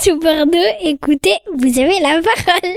[0.00, 2.76] Sous Bordeaux, écoutez, vous avez la parole.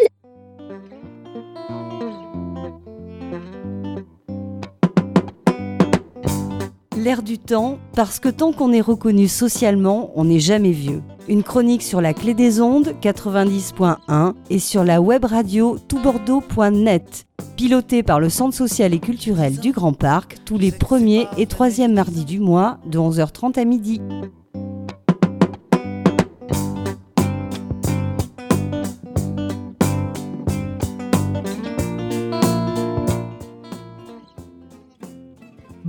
[6.98, 11.04] L'air du temps, parce que tant qu'on est reconnu socialement, on n'est jamais vieux.
[11.28, 17.28] Une chronique sur la clé des ondes 90.1 et sur la web radio toutbordeaux.net.
[17.56, 21.94] Pilotée par le Centre social et culturel du Grand Parc tous les premiers et troisièmes
[21.94, 24.02] mardis du mois de 11h30 à midi.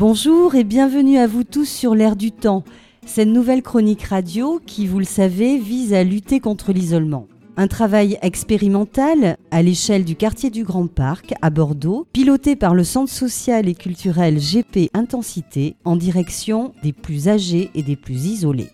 [0.05, 2.65] Bonjour et bienvenue à vous tous sur l'air du temps,
[3.06, 7.28] cette nouvelle chronique radio qui, vous le savez, vise à lutter contre l'isolement.
[7.56, 12.83] Un travail expérimental à l'échelle du quartier du Grand Parc à Bordeaux, piloté par le
[12.83, 18.70] Centre social et culturel GP Intensité en direction des plus âgés et des plus isolés.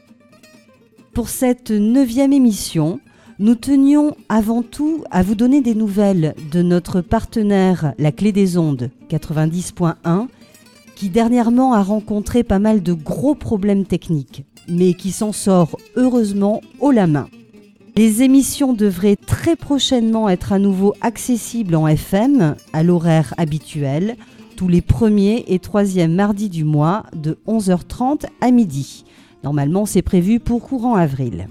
[1.12, 3.00] Pour cette neuvième émission,
[3.38, 8.56] nous tenions avant tout à vous donner des nouvelles de notre partenaire La Clé des
[8.56, 10.28] Ondes 90.1
[10.98, 16.60] qui dernièrement a rencontré pas mal de gros problèmes techniques, mais qui s'en sort heureusement
[16.80, 17.28] haut la main.
[17.96, 24.16] Les émissions devraient très prochainement être à nouveau accessibles en FM à l'horaire habituel,
[24.56, 29.04] tous les premiers et troisièmes mardis du mois de 11h30 à midi.
[29.44, 31.46] Normalement, c'est prévu pour courant avril.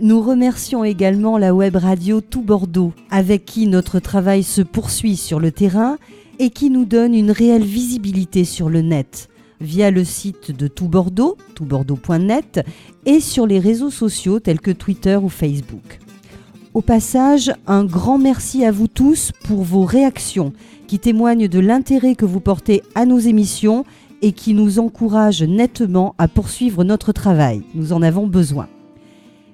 [0.00, 5.38] Nous remercions également la web radio Tout Bordeaux, avec qui notre travail se poursuit sur
[5.38, 5.96] le terrain
[6.42, 9.28] et qui nous donne une réelle visibilité sur le net
[9.60, 12.66] via le site de Tout Bordeaux, toutbordeaux.net,
[13.06, 16.00] et sur les réseaux sociaux tels que Twitter ou Facebook.
[16.74, 20.52] Au passage, un grand merci à vous tous pour vos réactions
[20.88, 23.84] qui témoignent de l'intérêt que vous portez à nos émissions
[24.20, 27.62] et qui nous encouragent nettement à poursuivre notre travail.
[27.76, 28.66] Nous en avons besoin.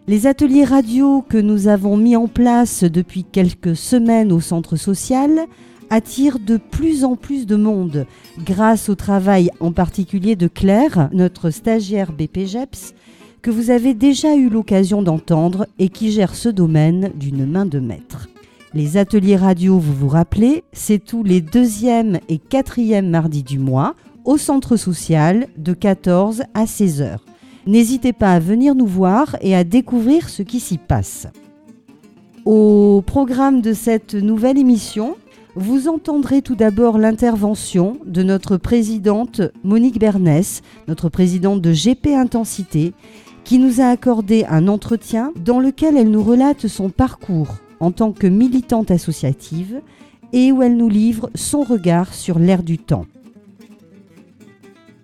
[0.07, 5.47] Les ateliers radio que nous avons mis en place depuis quelques semaines au centre social
[5.91, 8.07] attire de plus en plus de monde
[8.39, 12.95] grâce au travail en particulier de Claire, notre stagiaire BPGEPS,
[13.43, 17.79] que vous avez déjà eu l'occasion d'entendre et qui gère ce domaine d'une main de
[17.79, 18.29] maître.
[18.75, 23.95] Les ateliers radio, vous vous rappelez, c'est tous les deuxième et quatrième mardis du mois
[24.25, 27.25] au centre social de 14 à 16 heures.
[27.67, 31.27] N'hésitez pas à venir nous voir et à découvrir ce qui s'y passe.
[32.45, 35.17] Au programme de cette nouvelle émission,
[35.59, 42.93] vous entendrez tout d'abord l'intervention de notre présidente Monique Bernès, notre présidente de GP Intensité,
[43.43, 48.13] qui nous a accordé un entretien dans lequel elle nous relate son parcours en tant
[48.13, 49.81] que militante associative
[50.33, 53.07] et où elle nous livre son regard sur l'ère du temps.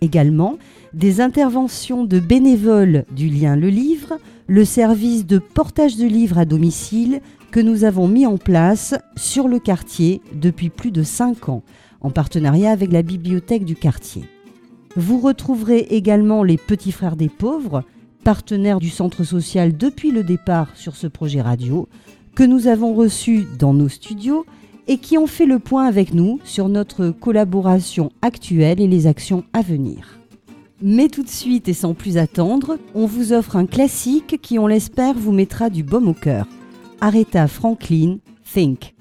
[0.03, 0.59] Également,
[0.93, 6.45] des interventions de bénévoles du lien Le Livre, le service de portage de livres à
[6.45, 7.21] domicile
[7.55, 11.63] que nous avons mis en place sur le quartier depuis plus de 5 ans,
[12.01, 14.25] en partenariat avec la bibliothèque du quartier.
[14.97, 17.85] Vous retrouverez également les Petits Frères des Pauvres,
[18.25, 21.89] partenaires du centre social depuis le départ sur ce projet radio,
[22.35, 24.45] que nous avons reçus dans nos studios
[24.89, 29.45] et qui ont fait le point avec nous sur notre collaboration actuelle et les actions
[29.53, 30.19] à venir.
[30.83, 34.67] Mais tout de suite et sans plus attendre, on vous offre un classique qui, on
[34.67, 36.49] l'espère, vous mettra du baume au cœur.
[37.05, 38.94] Aretha Franklin, Think.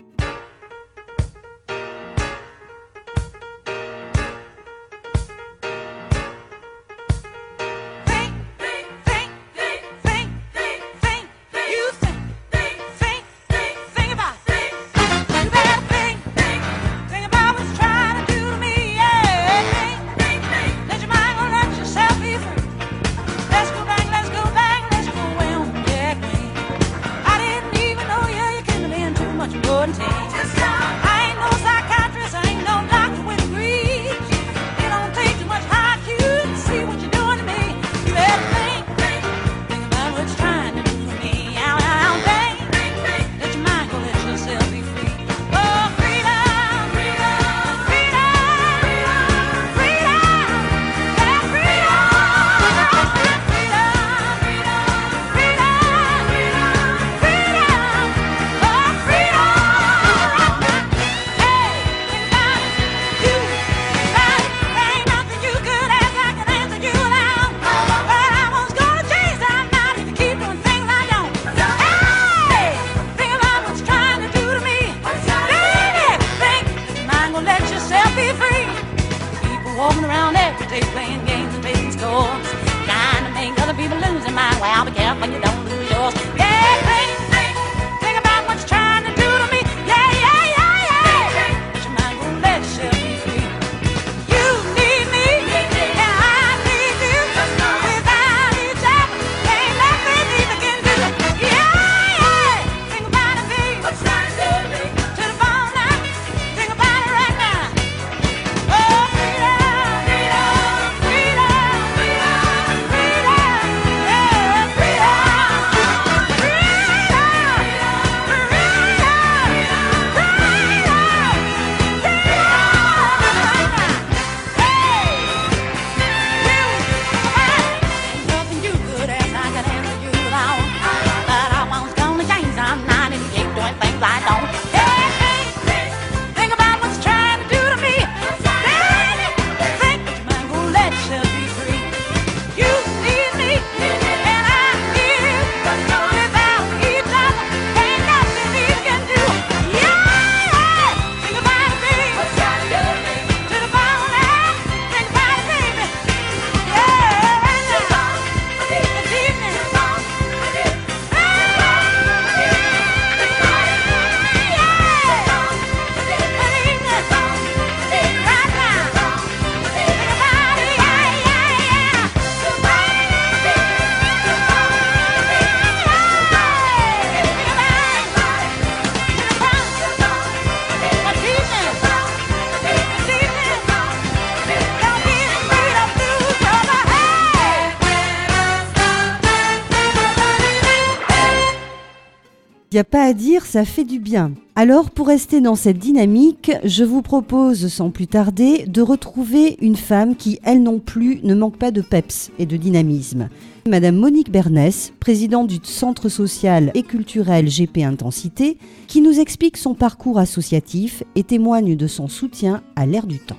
[192.73, 194.31] N'y a pas à dire, ça fait du bien.
[194.55, 199.75] Alors, pour rester dans cette dynamique, je vous propose sans plus tarder de retrouver une
[199.75, 203.29] femme qui, elle non plus, ne manque pas de peps et de dynamisme.
[203.67, 209.73] Madame Monique Bernès, présidente du Centre social et culturel GP Intensité, qui nous explique son
[209.73, 213.37] parcours associatif et témoigne de son soutien à l'ère du temps.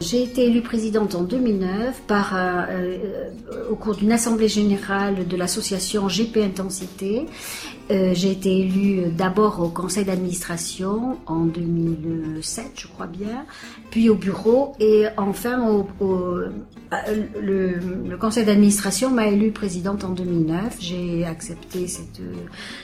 [0.00, 5.36] J'ai été élue présidente en 2009 par, euh, euh, au cours d'une assemblée générale de
[5.36, 7.26] l'association GP Intensité.
[7.90, 13.44] Euh, j'ai été élue d'abord au conseil d'administration en 2007, je crois bien,
[13.94, 15.86] puis au bureau et enfin au,
[17.40, 20.78] le, le, conseil d'administration m'a élue présidente en 2009.
[20.80, 22.20] J'ai accepté cette,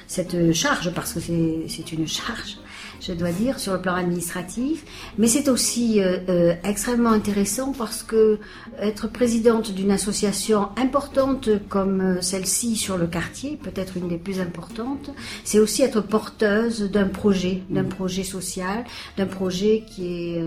[0.06, 2.58] cette charge parce que c'est une charge
[3.00, 4.84] je dois dire, sur le plan administratif.
[5.18, 8.38] Mais c'est aussi euh, euh, extrêmement intéressant parce que
[8.80, 14.40] être présidente d'une association importante comme euh, celle-ci sur le quartier, peut-être une des plus
[14.40, 15.10] importantes,
[15.44, 17.88] c'est aussi être porteuse d'un projet, d'un mmh.
[17.88, 18.84] projet social,
[19.16, 20.42] d'un projet qui est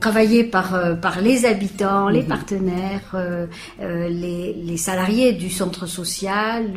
[0.00, 2.26] travaillé par, par les habitants, les mmh.
[2.26, 3.16] partenaires,
[3.80, 6.70] les, les, salariés du centre social,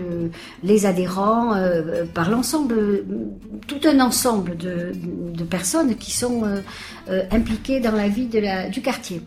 [0.63, 1.53] les adhérents,
[2.13, 3.03] par l'ensemble,
[3.67, 4.91] tout un ensemble de,
[5.33, 6.61] de, personnes qui sont euh,
[7.09, 9.21] euh, impliquées dans la vie de la, du quartier.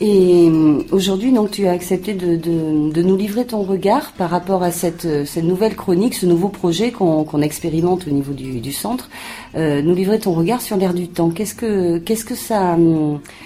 [0.00, 4.62] Et euh, aujourd'hui, donc, tu as accepté de, de, nous livrer ton regard par rapport
[4.62, 9.10] à cette, cette nouvelle chronique, ce nouveau projet qu'on expérimente au niveau du, du centre.
[9.54, 11.30] nous livrer ton regard sur l'air du temps.
[11.30, 12.76] Qu'est-ce que, qu'est-ce que ça,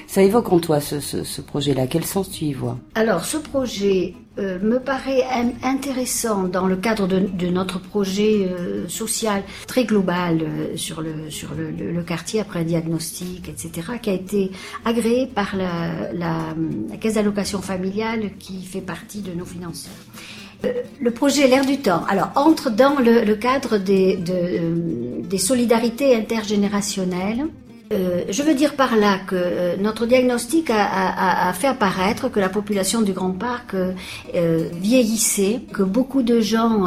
[0.06, 1.86] ça évoque en toi, ce, ce, ce projet-là?
[1.86, 2.78] Quel sens tu y vois?
[2.94, 5.22] Alors, ce projet euh, me paraît
[5.62, 11.30] intéressant dans le cadre de, de notre projet euh, social très global euh, sur, le,
[11.30, 14.50] sur le, le, quartier après diagnostic, etc., qui a été
[14.84, 16.38] agréé par la, la,
[16.90, 19.92] la caisse d'allocation familiale qui fait partie de nos financeurs.
[21.00, 27.46] Le projet L'air du temps, alors entre dans le, cadre des, de, des solidarités intergénérationnelles
[27.94, 32.48] euh, je veux dire par là que euh, notre diagnostic a, fait apparaître que la
[32.48, 36.84] population du Grand Parc euh, vieillissait, que beaucoup de gens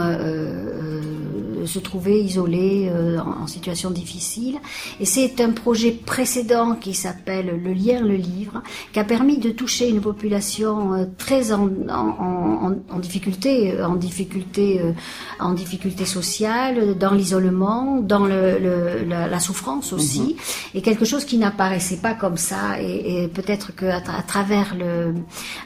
[1.68, 4.58] se trouver isolés euh, en, situation difficile.
[5.00, 8.62] Et c'est un projet précédent qui s'appelle Le lien, le livre,
[8.94, 14.82] qui a permis de toucher une population euh, très en, en, en difficulté, en difficulté,
[14.82, 14.92] euh,
[15.40, 20.36] en difficulté sociale, dans l'isolement, dans le, le, la, la, souffrance aussi, mhm.
[20.76, 22.82] et quelque chose qui n'apparaissait pas comme ça.
[22.82, 25.14] Et, et peut-être qu'à à travers le,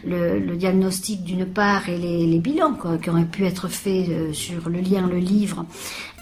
[0.05, 4.34] le, le diagnostic d'une part et les, les bilans quoi, qui auraient pu être faits
[4.34, 5.65] sur le lien, le livre,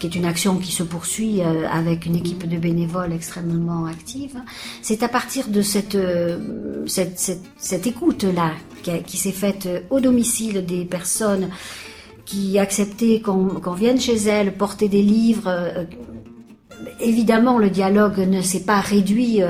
[0.00, 4.36] qui est une action qui se poursuit euh, avec une équipe de bénévoles extrêmement active.
[4.82, 10.84] C'est à partir de cette, euh, cette, cette, écoute-là qui, s'est faite au domicile des
[10.84, 11.50] personnes
[12.24, 15.48] qui acceptaient qu'on vienne chez elles porter des livres.
[15.48, 15.84] Euh,
[17.00, 19.42] évidemment, le dialogue ne s'est pas réduit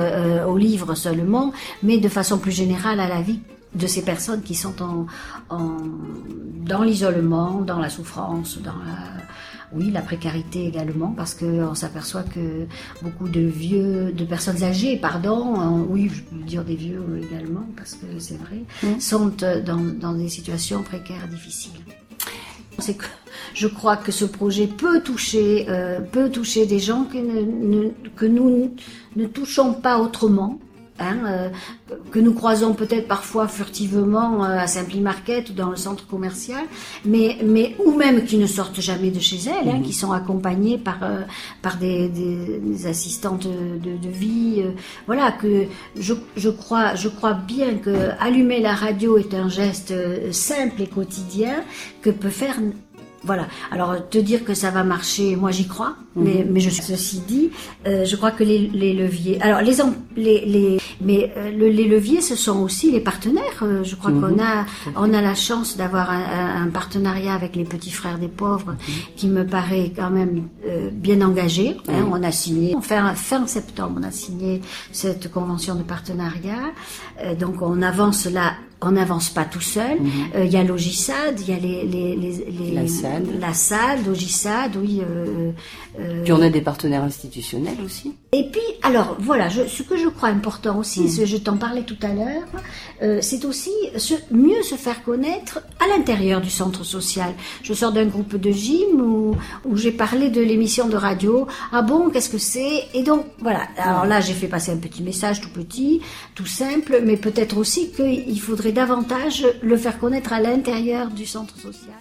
[0.47, 3.39] aux livres seulement, mais de façon plus générale à la vie
[3.73, 5.05] de ces personnes qui sont en,
[5.49, 5.77] en
[6.65, 9.21] dans l'isolement, dans la souffrance, dans la,
[9.73, 12.65] oui, la précarité également, parce qu'on s'aperçoit que
[13.01, 17.65] beaucoup de vieux, de personnes âgées, pardon, hein, oui, je peux dire des vieux également,
[17.75, 18.99] parce que c'est vrai, mmh.
[18.99, 21.79] sont euh, dans, dans, des situations précaires difficiles.
[22.79, 23.05] C'est que
[23.53, 28.25] je crois que ce projet peut toucher, euh, peut toucher des gens que, ne, que
[28.25, 28.75] nous
[29.15, 30.59] ne touchons pas autrement.
[30.99, 31.49] Hein, euh,
[32.11, 36.63] que nous croisons peut-être parfois furtivement euh, à Simply-Market ou dans le centre commercial,
[37.05, 39.83] mais, mais ou même qui ne sortent jamais de chez elles, hein, mhm.
[39.83, 41.21] qui sont accompagnées par, euh,
[41.63, 44.63] par des, des, assistantes de, de vie.
[45.07, 45.65] voilà, que
[45.97, 49.93] je, je, crois, je crois bien que allumer la radio est un geste
[50.31, 51.63] simple et quotidien
[52.01, 52.57] que peut faire
[53.23, 53.47] voilà.
[53.71, 56.23] Alors te dire que ça va marcher, moi j'y crois, mhm.
[56.23, 57.51] mais, mais je suis ceci dit,
[57.85, 59.39] euh, je crois que les, les leviers.
[59.41, 59.75] Alors les
[60.15, 63.61] les, les mais euh, les leviers ce sont aussi les partenaires.
[63.61, 64.39] Euh, je crois qu'on mhm.
[64.39, 68.71] a on a la chance d'avoir un, un, partenariat avec les petits frères des pauvres
[68.71, 68.93] mhm.
[69.15, 70.47] qui me paraît quand même
[70.93, 71.77] bien engagé.
[71.89, 74.61] Hein, on a signé fin fin septembre, on a signé
[74.91, 76.71] cette convention de partenariat.
[77.39, 79.99] donc on avance là on n'avance pas tout seul.
[79.99, 80.11] Mhm.
[80.35, 84.05] Euh, il y a Logisad, il y a les, les, les, la SAD, la SAD,
[84.05, 85.01] Logisad, oui.
[85.01, 85.51] Euh,
[85.99, 88.15] euh, puis on a des partenaires institutionnels aussi.
[88.33, 91.25] Et puis, alors voilà, je, ce que je crois important aussi, mhm.
[91.25, 92.43] je t'en parlais tout à l'heure,
[93.03, 97.33] euh, c'est aussi se, mieux se faire connaître à l'intérieur du centre social.
[97.61, 99.35] Je sors d'un groupe de gym où,
[99.65, 101.45] où j'ai parlé de l'émission de radio.
[101.71, 102.85] Ah bon, qu'est-ce que c'est?
[102.93, 103.67] Et donc voilà.
[103.77, 106.01] Alors là, j'ai fait passer un petit message tout petit,
[106.33, 111.57] tout simple, mais peut-être aussi qu'il faudrait davantage le faire connaître à l'intérieur du centre
[111.57, 111.95] social.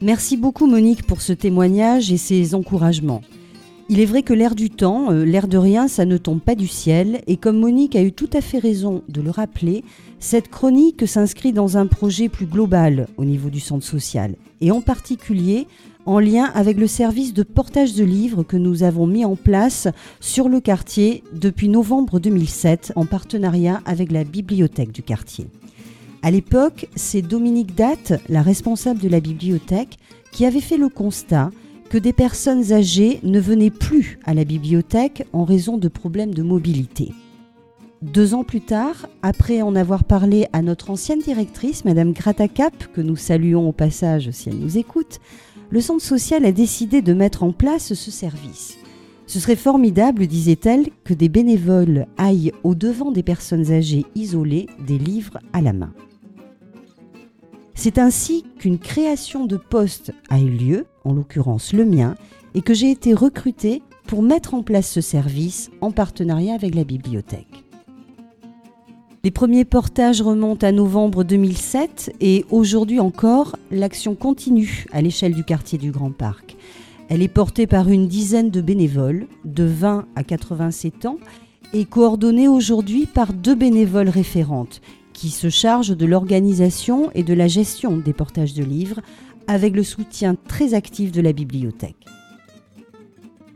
[0.00, 3.22] Merci beaucoup Monique pour ce témoignage et ces encouragements.
[3.88, 6.54] Il est vrai que l'air du temps, euh, l'air de rien, ça ne tombe pas
[6.54, 9.84] du ciel, et comme Monique a eu tout à fait raison de le rappeler,
[10.18, 14.80] cette chronique s'inscrit dans un projet plus global au niveau du centre social, et en
[14.80, 15.66] particulier
[16.06, 19.88] en lien avec le service de portage de livres que nous avons mis en place
[20.20, 25.46] sur le quartier depuis novembre 2007 en partenariat avec la bibliothèque du quartier.
[26.22, 29.98] À l'époque, c'est Dominique Datte, la responsable de la bibliothèque,
[30.30, 31.50] qui avait fait le constat
[31.90, 36.42] que des personnes âgées ne venaient plus à la bibliothèque en raison de problèmes de
[36.42, 37.12] mobilité.
[38.02, 43.00] Deux ans plus tard, après en avoir parlé à notre ancienne directrice, Madame Gratacap, que
[43.00, 45.20] nous saluons au passage si elle nous écoute,
[45.72, 48.76] le centre social a décidé de mettre en place ce service.
[49.26, 55.38] Ce serait formidable, disait-elle, que des bénévoles aillent au-devant des personnes âgées isolées des livres
[55.54, 55.94] à la main.
[57.74, 62.16] C'est ainsi qu'une création de poste a eu lieu, en l'occurrence le mien,
[62.54, 66.84] et que j'ai été recrutée pour mettre en place ce service en partenariat avec la
[66.84, 67.61] bibliothèque.
[69.24, 75.44] Les premiers portages remontent à novembre 2007 et aujourd'hui encore, l'action continue à l'échelle du
[75.44, 76.56] quartier du Grand Parc.
[77.08, 81.18] Elle est portée par une dizaine de bénévoles de 20 à 87 ans
[81.72, 84.80] et coordonnée aujourd'hui par deux bénévoles référentes
[85.12, 89.02] qui se charge de l'organisation et de la gestion des portages de livres
[89.46, 92.06] avec le soutien très actif de la bibliothèque.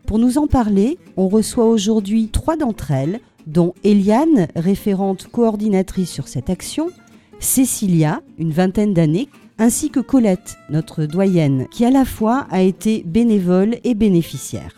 [0.07, 6.29] Pour nous en parler, on reçoit aujourd'hui trois d'entre elles, dont Eliane, référente coordinatrice sur
[6.29, 6.91] cette action,
[7.39, 13.03] Cécilia, une vingtaine d'années, ainsi que Colette, notre doyenne, qui à la fois a été
[13.07, 14.75] bénévole et bénéficiaire.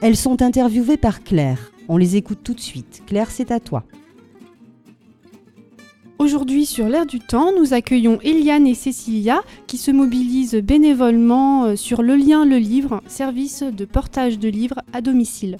[0.00, 1.72] Elles sont interviewées par Claire.
[1.88, 3.02] On les écoute tout de suite.
[3.06, 3.84] Claire, c'est à toi.
[6.18, 11.76] Aujourd'hui, sur l'air du temps, nous accueillons Eliane et Cécilia qui se mobilisent bénévolement euh,
[11.76, 15.58] sur Le Lien le Livre, service de portage de livres à domicile.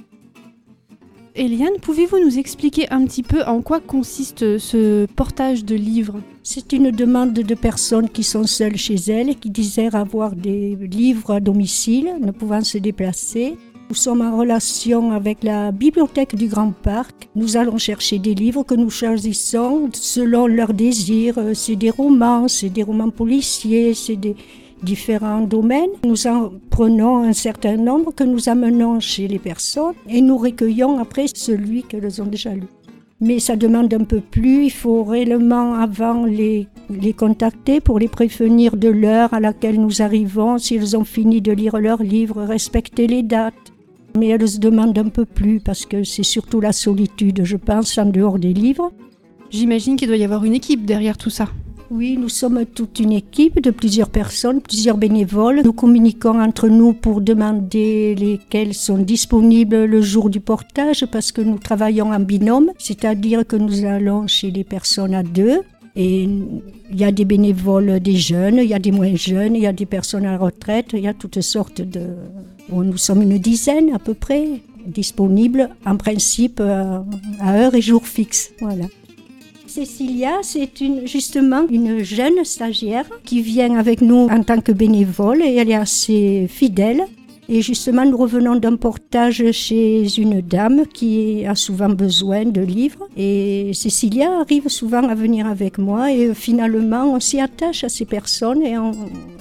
[1.39, 6.21] Eliane, pouvez-vous nous expliquer un petit peu en quoi consiste ce portage de livres?
[6.43, 10.75] C'est une demande de personnes qui sont seules chez elles et qui désirent avoir des
[10.75, 13.57] livres à domicile, ne pouvant se déplacer.
[13.89, 17.29] Nous sommes en relation avec la bibliothèque du Grand Parc.
[17.37, 21.39] Nous allons chercher des livres que nous choisissons selon leurs désirs.
[21.55, 24.35] C'est des romans, c'est des romans policiers, c'est des
[24.83, 25.91] différents domaines.
[26.05, 30.99] Nous en prenons un certain nombre que nous amenons chez les personnes et nous recueillons
[30.99, 32.67] après celui qu'elles ont déjà lu.
[33.21, 38.07] Mais ça demande un peu plus, il faut réellement avant les, les contacter pour les
[38.07, 43.09] prévenir de l'heure à laquelle nous arrivons, s'ils ont fini de lire leur livre, respecter
[43.09, 43.73] les dates
[44.19, 47.97] mais elle se demande un peu plus parce que c'est surtout la solitude, je pense,
[47.99, 48.93] en dehors des livres.
[49.51, 51.49] J'imagine qu'il doit y avoir une équipe derrière tout ça.
[51.91, 55.63] Oui, nous sommes toute une équipe de plusieurs personnes, plusieurs bénévoles.
[55.65, 61.41] Nous communiquons entre nous pour demander lesquels sont disponibles le jour du portage parce que
[61.41, 65.63] nous travaillons en binôme, c'est-à-dire que nous allons chez les personnes à deux.
[65.97, 69.63] Et il y a des bénévoles, des jeunes, il y a des moins jeunes, il
[69.63, 72.03] y a des personnes à la retraite, il y a toutes sortes de,
[72.71, 77.01] nous sommes une dizaine à peu près disponibles en principe euh,
[77.41, 78.51] à heure et jour fixe.
[78.61, 78.85] Voilà.
[79.79, 80.69] Cécilia, c'est
[81.05, 85.77] justement une jeune stagiaire qui vient avec nous en tant que bénévole et elle est
[85.77, 87.05] assez fidèle.
[87.49, 93.07] Et justement, nous revenons d'un portage chez une dame qui a souvent besoin de livres.
[93.17, 98.05] Et Cécilia arrive souvent à venir avec moi et finalement, on s'y attache à ces
[98.05, 98.91] personnes et on,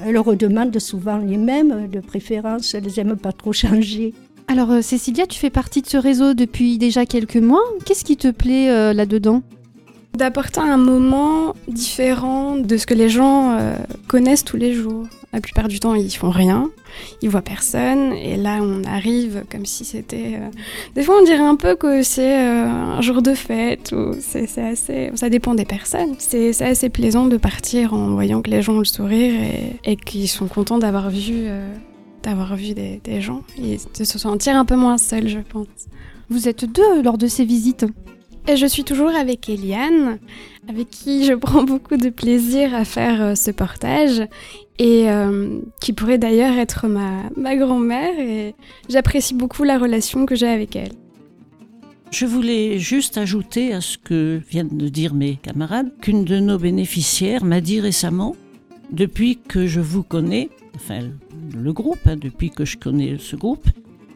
[0.06, 4.14] elle redemande souvent les mêmes, de préférence, elles n'aiment pas trop changer.
[4.48, 7.64] Alors euh, Cécilia, tu fais partie de ce réseau depuis déjà quelques mois.
[7.86, 9.42] Qu'est-ce qui te plaît euh, là-dedans?
[10.18, 13.76] D'apporter un moment différent de ce que les gens euh,
[14.08, 15.06] connaissent tous les jours.
[15.32, 16.72] La plupart du temps, ils font rien,
[17.22, 20.40] ils voient personne, et là, on arrive comme si c'était.
[20.42, 20.50] Euh,
[20.96, 24.58] des fois, on dirait un peu que c'est euh, un jour de fête, ou c'est
[24.58, 25.12] assez.
[25.14, 26.16] Ça dépend des personnes.
[26.18, 29.36] C'est assez plaisant de partir en voyant que les gens ont le sourire
[29.84, 31.46] et, qu'ils sont contents d'avoir vu,
[32.24, 35.68] d'avoir vu des, des gens et de se sentir un peu moins seul, je pense.
[36.32, 37.86] Vous êtes deux lors de ces visites
[38.56, 40.20] je suis toujours avec Eliane,
[40.70, 44.22] avec qui je prends beaucoup de plaisir à faire ce portage
[44.80, 48.56] et euh, qui pourrait d'ailleurs être ma, ma grand-mère et
[48.90, 50.94] j'apprécie beaucoup la relation que j'ai avec elle.
[52.12, 56.58] Je voulais juste ajouter à ce que viennent de dire mes camarades qu'une de nos
[56.58, 58.36] bénéficiaires m'a dit récemment,
[58.92, 61.00] depuis que je vous connais, enfin
[61.54, 63.68] le groupe, hein, depuis que je connais ce groupe,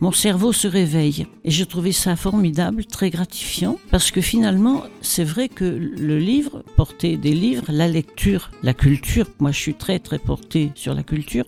[0.01, 1.27] mon cerveau se réveille.
[1.45, 6.63] Et j'ai trouvé ça formidable, très gratifiant, parce que finalement, c'est vrai que le livre,
[6.75, 11.03] porter des livres, la lecture, la culture, moi je suis très très portée sur la
[11.03, 11.45] culture,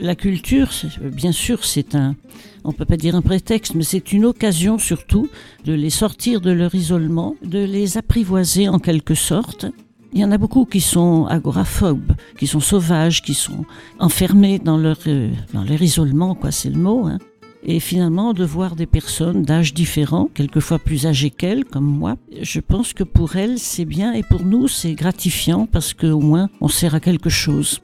[0.00, 2.16] La culture, c'est- bien sûr, c'est un,
[2.64, 5.28] on peut pas dire un prétexte, mais c'est une occasion surtout
[5.64, 9.66] de les sortir de leur isolement, de les apprivoiser en quelque sorte.
[10.12, 13.64] Il y en a beaucoup qui sont agoraphobes, qui sont sauvages, qui sont
[14.00, 17.06] enfermés dans leur, euh, dans leur isolement, quoi, c'est le mot.
[17.06, 17.18] Hein.
[17.64, 22.58] Et finalement, de voir des personnes d'âge différents, quelquefois plus âgées qu'elles, comme moi, je
[22.58, 26.66] pense que pour elles, c'est bien et pour nous, c'est gratifiant parce qu'au moins, on
[26.66, 27.80] sert à quelque chose.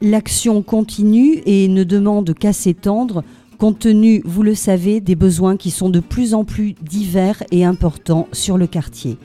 [0.00, 3.24] L'action continue et ne demande qu'à s'étendre,
[3.58, 7.64] compte tenu, vous le savez, des besoins qui sont de plus en plus divers et
[7.64, 9.18] importants sur le quartier.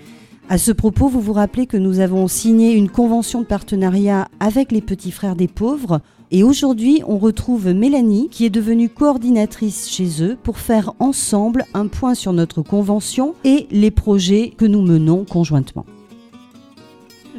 [0.50, 4.72] À ce propos, vous vous rappelez que nous avons signé une convention de partenariat avec
[4.72, 10.24] les petits frères des pauvres et aujourd'hui on retrouve Mélanie qui est devenue coordinatrice chez
[10.24, 15.26] eux pour faire ensemble un point sur notre convention et les projets que nous menons
[15.26, 15.86] conjointement.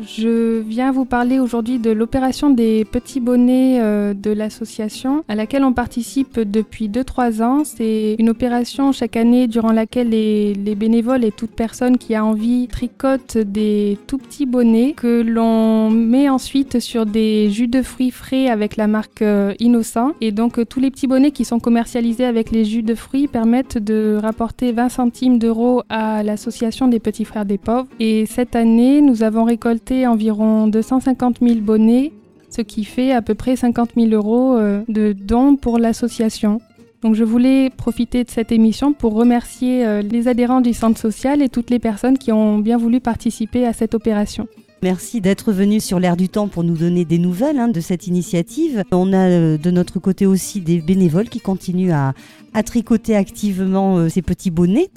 [0.03, 5.65] Je viens vous parler aujourd'hui de l'opération des petits bonnets euh, de l'association à laquelle
[5.65, 7.63] on participe depuis 2-3 ans.
[7.65, 12.25] C'est une opération chaque année durant laquelle les, les bénévoles et toute personne qui a
[12.25, 18.11] envie tricotent des tout petits bonnets que l'on met ensuite sur des jus de fruits
[18.11, 20.13] frais avec la marque euh, Innocent.
[20.21, 23.27] Et donc euh, tous les petits bonnets qui sont commercialisés avec les jus de fruits
[23.27, 27.89] permettent de rapporter 20 centimes d'euros à l'association des petits frères des pauvres.
[27.99, 32.13] Et cette année, nous avons récolté environ 250 000 bonnets,
[32.51, 36.61] ce qui fait à peu près 50 000 euros euh, de dons pour l'association.
[37.03, 41.43] Donc je voulais profiter de cette émission pour remercier euh, les adhérents du centre social
[41.43, 44.49] et toutes les personnes qui ont bien voulu participer à cette opération.
[44.83, 48.07] Merci d'être venu sur l'air du temps pour nous donner des nouvelles hein, de cette
[48.07, 48.85] initiative.
[48.93, 52.15] On a euh, de notre côté aussi des bénévoles qui continuent à,
[52.55, 54.89] à tricoter activement euh, ces petits bonnets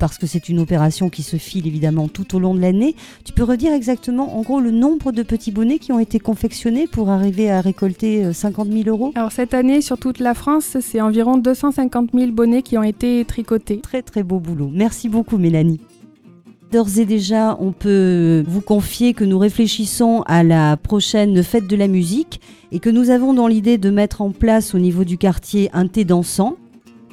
[0.00, 2.96] parce que c'est une opération qui se file évidemment tout au long de l'année.
[3.24, 6.88] Tu peux redire exactement en gros le nombre de petits bonnets qui ont été confectionnés
[6.88, 9.12] pour arriver à récolter euh, 50 000 euros?
[9.14, 13.24] Alors cette année, sur toute la France, c'est environ 250 000 bonnets qui ont été
[13.24, 13.78] tricotés.
[13.78, 14.68] Très très beau boulot.
[14.72, 15.78] Merci beaucoup Mélanie.
[16.70, 21.76] D'ores et déjà, on peut vous confier que nous réfléchissons à la prochaine fête de
[21.76, 25.16] la musique et que nous avons dans l'idée de mettre en place au niveau du
[25.16, 26.56] quartier un thé dansant.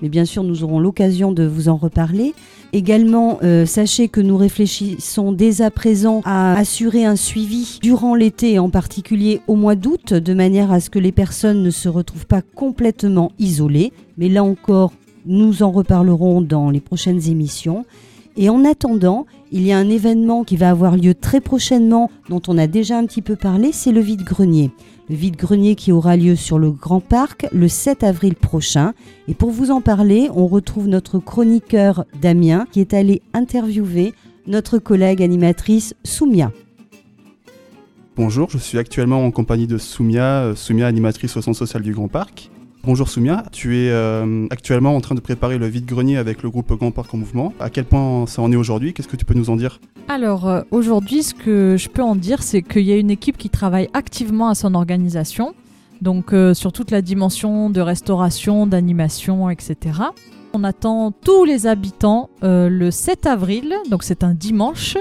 [0.01, 2.33] Mais bien sûr, nous aurons l'occasion de vous en reparler.
[2.73, 8.59] Également, euh, sachez que nous réfléchissons dès à présent à assurer un suivi durant l'été,
[8.59, 12.27] en particulier au mois d'août, de manière à ce que les personnes ne se retrouvent
[12.27, 13.93] pas complètement isolées.
[14.17, 14.91] Mais là encore,
[15.25, 17.85] nous en reparlerons dans les prochaines émissions.
[18.37, 22.41] Et en attendant, il y a un événement qui va avoir lieu très prochainement, dont
[22.47, 24.71] on a déjà un petit peu parlé, c'est le vide-grenier.
[25.09, 28.93] Le vide-grenier qui aura lieu sur le Grand Parc le 7 avril prochain.
[29.27, 34.13] Et pour vous en parler, on retrouve notre chroniqueur Damien qui est allé interviewer
[34.47, 36.51] notre collègue animatrice Soumia.
[38.17, 41.93] Bonjour, je suis actuellement en compagnie de Soumia, euh, Soumia animatrice au Centre social du
[41.93, 42.49] Grand Parc.
[42.85, 46.71] Bonjour Soumia, tu es euh, actuellement en train de préparer le vide-grenier avec le groupe
[46.73, 47.51] Grand Parc en mouvement.
[47.59, 48.93] À quel point ça en est aujourd'hui?
[48.93, 49.79] Qu'est-ce que tu peux nous en dire?
[50.07, 53.37] Alors euh, aujourd'hui, ce que je peux en dire, c'est qu'il y a une équipe
[53.37, 55.55] qui travaille activement à son organisation,
[56.03, 60.01] donc euh, sur toute la dimension de restauration, d'animation, etc.
[60.53, 64.95] On attend tous les habitants le 7 avril, donc c'est un dimanche,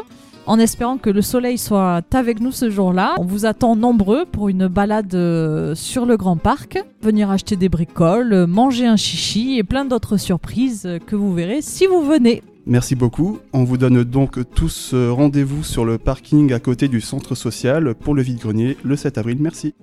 [0.46, 3.14] en espérant que le soleil soit avec nous ce jour-là.
[3.18, 7.68] On vous attend nombreux pour une balade euh, sur le Grand Parc, venir acheter des
[7.68, 12.02] bricoles, euh, manger un chichi et plein d'autres surprises euh, que vous verrez si vous
[12.02, 12.42] venez.
[12.66, 13.38] Merci beaucoup.
[13.52, 18.14] On vous donne donc tous rendez-vous sur le parking à côté du centre social pour
[18.14, 19.36] le vide-grenier le 7 avril.
[19.38, 19.74] Merci.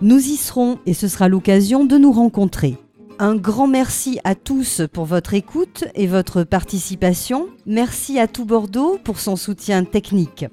[0.00, 2.78] Nous y serons et ce sera l'occasion de nous rencontrer.
[3.22, 7.46] Un grand merci à tous pour votre écoute et votre participation.
[7.66, 10.44] Merci à tout Bordeaux pour son soutien technique.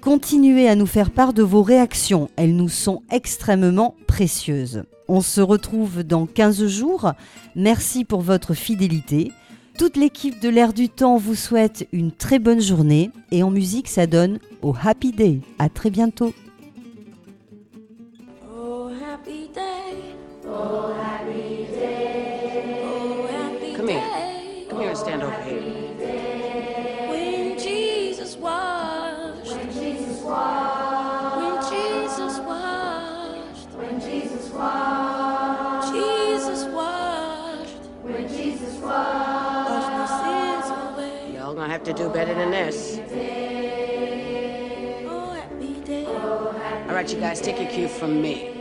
[0.00, 4.84] Continuez à nous faire part de vos réactions, elles nous sont extrêmement précieuses.
[5.06, 7.12] On se retrouve dans 15 jours.
[7.54, 9.30] Merci pour votre fidélité.
[9.76, 13.86] Toute l'équipe de l'Air du Temps vous souhaite une très bonne journée et en musique
[13.86, 15.40] ça donne au Happy Day.
[15.58, 16.32] À très bientôt.
[41.98, 43.00] Do better than this.
[45.04, 46.84] Oh.
[46.88, 48.57] All right, you guys, take your cue from me.